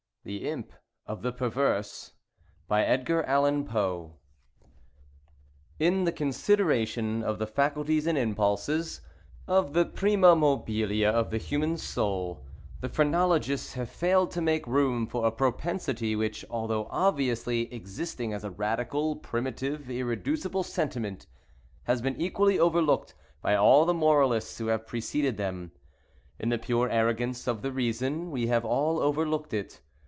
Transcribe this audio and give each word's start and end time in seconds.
THE 0.23 0.47
IMP 0.47 0.71
OF 1.07 1.23
THE 1.23 1.31
PERVERSE 1.31 2.13
In 5.79 6.03
the 6.03 6.11
consideration 6.11 7.23
of 7.23 7.39
the 7.39 7.47
faculties 7.47 8.05
and 8.05 8.15
impulses—of 8.15 9.73
the 9.73 9.85
prima 9.85 10.35
mobilia 10.35 11.09
of 11.09 11.31
the 11.31 11.39
human 11.39 11.75
soul, 11.75 12.45
the 12.81 12.89
phrenologists 12.89 13.73
have 13.73 13.89
failed 13.89 14.29
to 14.33 14.41
make 14.43 14.67
room 14.67 15.07
for 15.07 15.25
a 15.25 15.31
propensity 15.31 16.15
which, 16.15 16.45
although 16.51 16.85
obviously 16.91 17.73
existing 17.73 18.31
as 18.31 18.43
a 18.43 18.51
radical, 18.51 19.15
primitive, 19.15 19.89
irreducible 19.89 20.61
sentiment, 20.61 21.25
has 21.85 21.99
been 21.99 22.21
equally 22.21 22.59
overlooked 22.59 23.15
by 23.41 23.55
all 23.55 23.85
the 23.85 23.93
moralists 23.95 24.59
who 24.59 24.67
have 24.67 24.85
preceded 24.85 25.37
them. 25.37 25.71
In 26.37 26.49
the 26.49 26.59
pure 26.59 26.91
arrogance 26.91 27.47
of 27.47 27.63
the 27.63 27.71
reason, 27.71 28.29
we 28.29 28.45
have 28.45 28.63
all 28.63 28.99
overlooked 28.99 29.51
it. 29.55 29.81